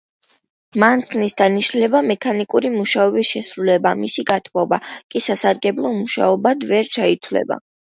მანქანის 0.83 1.35
დანიშნულებაა 1.41 2.05
მექანიკური 2.11 2.71
მუშაობის 2.77 3.29
შესრულება, 3.35 3.93
მისი 4.01 4.27
გათბობა 4.33 4.81
კი 4.97 5.23
სასარგებლო 5.29 5.95
მუშაობად 6.01 6.69
ვერ 6.75 6.93
ჩაითვლება. 7.01 7.63